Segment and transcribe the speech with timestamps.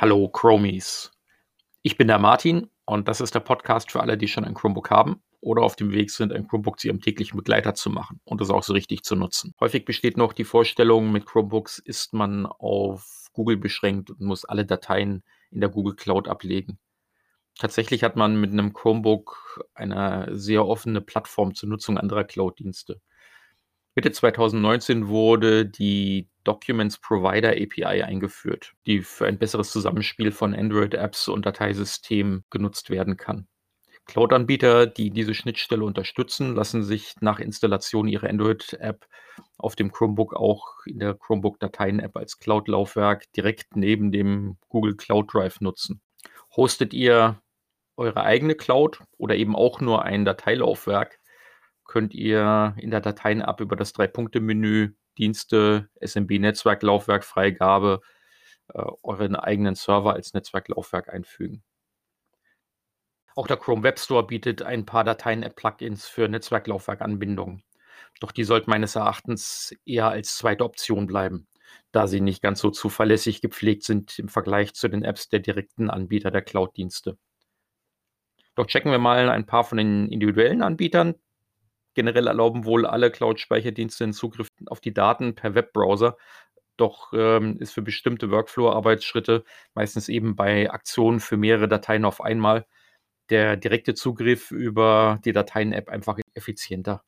[0.00, 1.10] Hallo Chromies.
[1.82, 4.90] Ich bin der Martin und das ist der Podcast für alle, die schon ein Chromebook
[4.90, 8.40] haben oder auf dem Weg sind, ein Chromebook zu ihrem täglichen Begleiter zu machen und
[8.40, 9.56] es auch so richtig zu nutzen.
[9.58, 14.64] Häufig besteht noch die Vorstellung, mit Chromebooks ist man auf Google beschränkt und muss alle
[14.64, 16.78] Dateien in der Google Cloud ablegen.
[17.58, 23.00] Tatsächlich hat man mit einem Chromebook eine sehr offene Plattform zur Nutzung anderer Cloud-Dienste.
[23.96, 31.28] Mitte 2019 wurde die Documents Provider API eingeführt, die für ein besseres Zusammenspiel von Android-Apps
[31.28, 33.46] und Dateisystemen genutzt werden kann.
[34.06, 39.06] Cloud-Anbieter, die diese Schnittstelle unterstützen, lassen sich nach Installation ihrer Android-App
[39.58, 45.60] auf dem Chromebook auch in der Chromebook-Dateien-App als Cloud-Laufwerk direkt neben dem Google Cloud Drive
[45.60, 46.00] nutzen.
[46.56, 47.42] Hostet ihr
[47.98, 51.20] eure eigene Cloud oder eben auch nur ein Dateilaufwerk,
[51.84, 58.00] könnt ihr in der Dateien-App über das Drei-Punkte-Menü Dienste, SMB-Netzwerklaufwerk, Freigabe
[58.72, 61.62] äh, euren eigenen Server als Netzwerklaufwerk einfügen.
[63.34, 67.62] Auch der Chrome Web Store bietet ein paar Dateien-App-Plugins für Netzwerklaufwerk-Anbindungen.
[68.20, 71.46] Doch die sollten meines Erachtens eher als zweite Option bleiben,
[71.92, 75.88] da sie nicht ganz so zuverlässig gepflegt sind im Vergleich zu den Apps der direkten
[75.90, 77.16] Anbieter der Cloud-Dienste.
[78.56, 81.14] Doch checken wir mal ein paar von den individuellen Anbietern,
[81.98, 86.16] Generell erlauben wohl alle Cloud-Speicherdienste den Zugriff auf die Daten per Webbrowser.
[86.76, 89.42] Doch ähm, ist für bestimmte Workflow-Arbeitsschritte,
[89.74, 92.66] meistens eben bei Aktionen für mehrere Dateien auf einmal,
[93.30, 97.02] der direkte Zugriff über die Dateien-App einfach effizienter.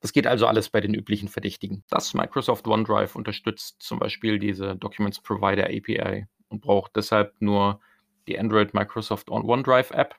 [0.00, 1.82] Das geht also alles bei den üblichen Verdächtigen.
[1.88, 7.80] Das Microsoft OneDrive unterstützt zum Beispiel diese Documents Provider API und braucht deshalb nur
[8.28, 10.16] die Android Microsoft OneDrive App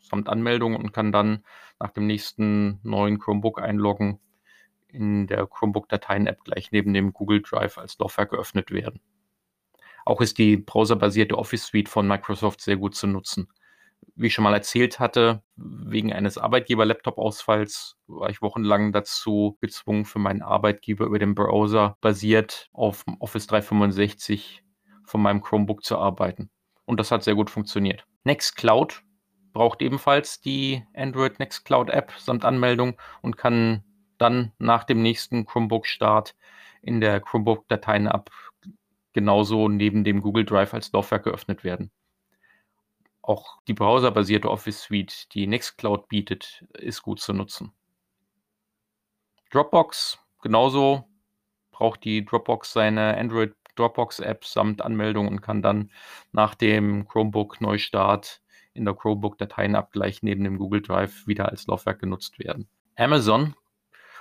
[0.00, 1.44] samt Anmeldung und kann dann
[1.80, 4.20] nach dem nächsten neuen Chromebook einloggen
[4.88, 9.00] in der Chromebook-Dateien-App gleich neben dem Google Drive als Laufwerk geöffnet werden.
[10.04, 13.48] Auch ist die browserbasierte Office Suite von Microsoft sehr gut zu nutzen.
[14.14, 20.18] Wie ich schon mal erzählt hatte, wegen eines Arbeitgeber-Laptop-Ausfalls war ich wochenlang dazu gezwungen, für
[20.18, 24.62] meinen Arbeitgeber über den Browser basiert auf Office 365
[25.04, 26.50] von meinem Chromebook zu arbeiten.
[26.86, 28.04] Und das hat sehr gut funktioniert.
[28.24, 29.02] Nextcloud
[29.52, 33.84] braucht ebenfalls die Android Nextcloud App samt Anmeldung und kann
[34.18, 36.36] dann nach dem nächsten Chromebook-Start
[36.82, 38.30] in der Chromebook-Dateien-App
[39.12, 41.90] genauso neben dem Google Drive als Laufwerk geöffnet werden.
[43.22, 47.72] Auch die browserbasierte Office Suite, die Nextcloud bietet, ist gut zu nutzen.
[49.50, 51.08] Dropbox genauso
[51.70, 55.90] braucht die Dropbox seine Android Dropbox App samt Anmeldung und kann dann
[56.32, 58.42] nach dem Chromebook Neustart
[58.72, 62.68] in der Chromebook-Dateienabgleich neben dem Google Drive wieder als Laufwerk genutzt werden.
[62.96, 63.54] Amazon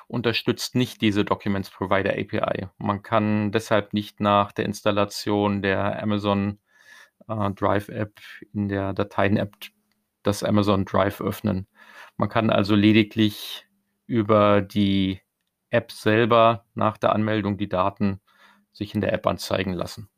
[0.07, 2.67] unterstützt nicht diese Documents Provider API.
[2.77, 6.59] Man kann deshalb nicht nach der Installation der Amazon
[7.27, 8.19] äh, Drive App
[8.53, 9.55] in der Dateien-App
[10.23, 11.67] das Amazon Drive öffnen.
[12.17, 13.67] Man kann also lediglich
[14.07, 15.21] über die
[15.69, 18.19] App selber nach der Anmeldung die Daten
[18.71, 20.09] sich in der App anzeigen lassen.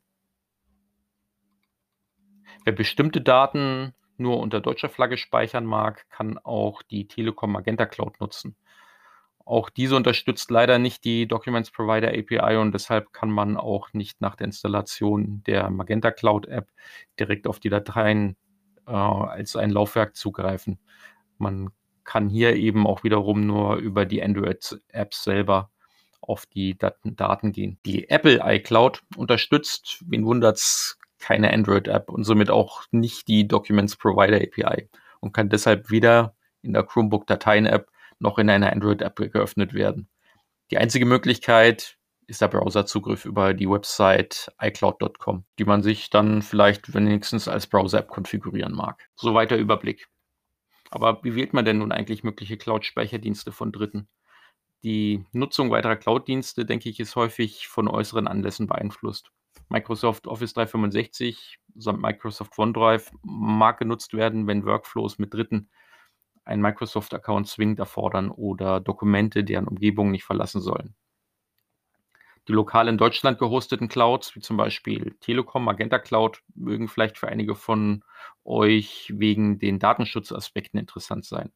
[2.64, 3.92] Wer bestimmte Daten
[4.22, 8.56] nur unter deutscher Flagge speichern mag, kann auch die Telekom Magenta Cloud nutzen.
[9.44, 14.20] Auch diese unterstützt leider nicht die Documents Provider API und deshalb kann man auch nicht
[14.20, 16.68] nach der Installation der Magenta Cloud App
[17.18, 18.36] direkt auf die Dateien
[18.86, 20.78] äh, als ein Laufwerk zugreifen.
[21.38, 21.70] Man
[22.04, 25.70] kann hier eben auch wiederum nur über die Android-Apps selber
[26.20, 27.78] auf die Daten, Daten gehen.
[27.84, 34.36] Die Apple iCloud unterstützt, wen wundert's, keine Android-App und somit auch nicht die Documents Provider
[34.36, 34.88] API
[35.20, 40.08] und kann deshalb weder in der Chromebook Dateien-App noch in einer Android-App geöffnet werden.
[40.70, 46.94] Die einzige Möglichkeit ist der Browserzugriff über die Website iCloud.com, die man sich dann vielleicht
[46.94, 49.08] wenigstens als Browser-App konfigurieren mag.
[49.16, 50.08] Soweit der Überblick.
[50.90, 54.08] Aber wie wählt man denn nun eigentlich mögliche Cloud-Speicherdienste von Dritten?
[54.84, 59.30] Die Nutzung weiterer Cloud-Dienste, denke ich, ist häufig von äußeren Anlässen beeinflusst.
[59.72, 65.70] Microsoft Office 365 samt Microsoft OneDrive mag genutzt werden, wenn Workflows mit Dritten
[66.44, 70.94] einen Microsoft-Account zwingend erfordern oder Dokumente deren Umgebung nicht verlassen sollen.
[72.48, 77.28] Die lokal in Deutschland gehosteten Clouds, wie zum Beispiel Telekom, Magenta Cloud, mögen vielleicht für
[77.28, 78.04] einige von
[78.44, 81.50] euch wegen den Datenschutzaspekten interessant sein.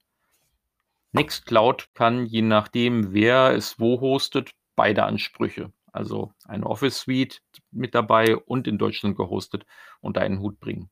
[1.12, 7.94] Nextcloud kann, je nachdem, wer es wo hostet, beide Ansprüche also eine Office Suite mit
[7.94, 9.66] dabei und in Deutschland gehostet,
[10.00, 10.90] unter einen Hut bringen.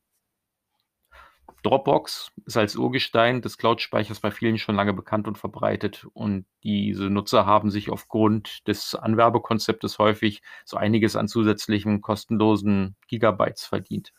[1.65, 7.05] Dropbox ist als Urgestein des Cloud-Speichers bei vielen schon lange bekannt und verbreitet und diese
[7.05, 14.13] Nutzer haben sich aufgrund des Anwerbekonzeptes häufig so einiges an zusätzlichen kostenlosen Gigabytes verdient.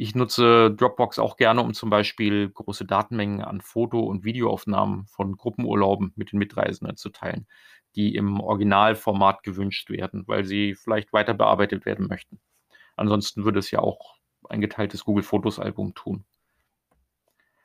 [0.00, 5.36] Ich nutze Dropbox auch gerne, um zum Beispiel große Datenmengen an Foto- und Videoaufnahmen von
[5.36, 7.46] Gruppenurlauben mit den Mitreisenden zu teilen,
[7.96, 12.40] die im Originalformat gewünscht werden, weil sie vielleicht weiter bearbeitet werden möchten.
[12.96, 14.16] Ansonsten würde es ja auch
[14.48, 16.24] ein geteiltes Google Fotos Album tun.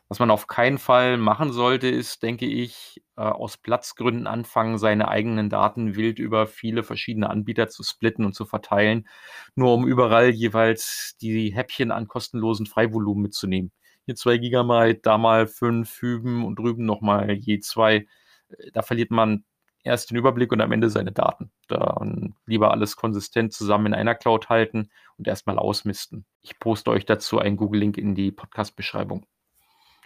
[0.09, 5.07] Was man auf keinen Fall machen sollte, ist, denke ich, äh, aus Platzgründen anfangen, seine
[5.07, 9.07] eigenen Daten wild über viele verschiedene Anbieter zu splitten und zu verteilen,
[9.55, 13.71] nur um überall jeweils die Häppchen an kostenlosen Freivolumen mitzunehmen.
[14.05, 18.05] Hier zwei Gigabyte, da mal fünf Hüben und drüben nochmal je zwei.
[18.49, 19.45] Äh, da verliert man
[19.83, 21.51] erst den Überblick und am Ende seine Daten.
[21.67, 26.25] Dann lieber alles konsistent zusammen in einer Cloud halten und erstmal ausmisten.
[26.41, 29.25] Ich poste euch dazu einen Google-Link in die Podcast-Beschreibung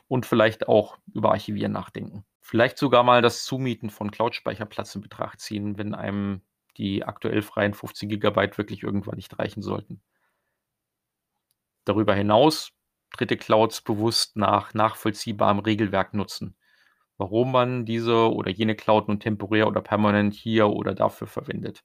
[0.07, 2.25] und vielleicht auch über Archivieren nachdenken.
[2.41, 6.41] Vielleicht sogar mal das Zumieten von Cloud-Speicherplatz in Betracht ziehen, wenn einem
[6.77, 10.01] die aktuell freien 50 GB wirklich irgendwann nicht reichen sollten.
[11.85, 12.71] Darüber hinaus
[13.11, 16.55] dritte Clouds bewusst nach nachvollziehbarem Regelwerk nutzen.
[17.17, 21.83] Warum man diese oder jene Cloud nun temporär oder permanent hier oder dafür verwendet.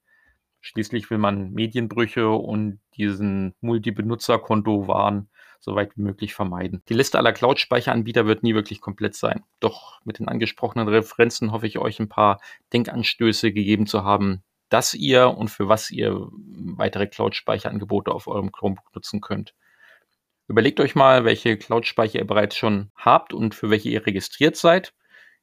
[0.61, 6.82] Schließlich will man Medienbrüche und diesen Multi-Benutzer-Konto-Wahn so weit wie möglich vermeiden.
[6.88, 9.43] Die Liste aller Cloud-Speicheranbieter wird nie wirklich komplett sein.
[9.58, 12.40] Doch mit den angesprochenen Referenzen hoffe ich euch ein paar
[12.73, 18.94] Denkanstöße gegeben zu haben, dass ihr und für was ihr weitere Cloud-Speicherangebote auf eurem Chromebook
[18.94, 19.55] nutzen könnt.
[20.49, 24.93] Überlegt euch mal, welche Cloud-Speicher ihr bereits schon habt und für welche ihr registriert seid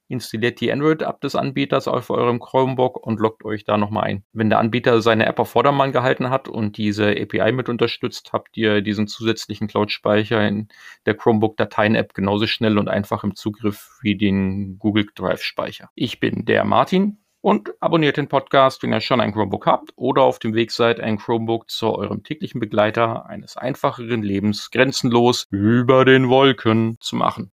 [0.10, 4.24] installiert die Android-App des Anbieters auf eurem Chromebook und loggt euch da nochmal ein.
[4.34, 8.58] Wenn der Anbieter seine App auf Vordermann gehalten hat und diese API mit unterstützt, habt
[8.58, 10.68] ihr diesen zusätzlichen Cloud-Speicher in
[11.06, 15.90] der Chromebook-Dateien-App genauso schnell und einfach im Zugriff wie den Google Drive-Speicher.
[15.96, 20.24] Ich bin der Martin und abonniert den Podcast, wenn ihr schon ein Chromebook habt oder
[20.24, 26.04] auf dem Weg seid, ein Chromebook zu eurem täglichen Begleiter eines einfacheren Lebens grenzenlos über
[26.04, 27.52] den Wolken zu machen.